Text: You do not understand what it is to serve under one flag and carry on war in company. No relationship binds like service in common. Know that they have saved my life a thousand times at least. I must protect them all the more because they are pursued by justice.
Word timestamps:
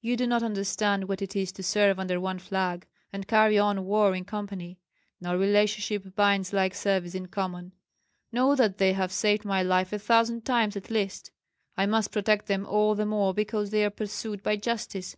You 0.00 0.16
do 0.16 0.28
not 0.28 0.44
understand 0.44 1.08
what 1.08 1.20
it 1.20 1.34
is 1.34 1.50
to 1.50 1.62
serve 1.64 1.98
under 1.98 2.20
one 2.20 2.38
flag 2.38 2.86
and 3.12 3.26
carry 3.26 3.58
on 3.58 3.84
war 3.86 4.14
in 4.14 4.24
company. 4.24 4.78
No 5.20 5.36
relationship 5.36 6.14
binds 6.14 6.52
like 6.52 6.76
service 6.76 7.12
in 7.16 7.26
common. 7.26 7.72
Know 8.30 8.54
that 8.54 8.78
they 8.78 8.92
have 8.92 9.10
saved 9.10 9.44
my 9.44 9.64
life 9.64 9.92
a 9.92 9.98
thousand 9.98 10.42
times 10.44 10.76
at 10.76 10.92
least. 10.92 11.32
I 11.76 11.86
must 11.86 12.12
protect 12.12 12.46
them 12.46 12.64
all 12.64 12.94
the 12.94 13.04
more 13.04 13.34
because 13.34 13.70
they 13.70 13.84
are 13.84 13.90
pursued 13.90 14.44
by 14.44 14.54
justice. 14.58 15.16